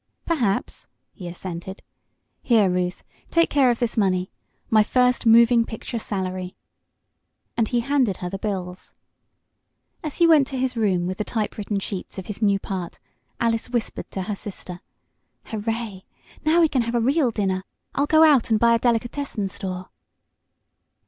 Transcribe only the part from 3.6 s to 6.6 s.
of this money my first moving picture salary,"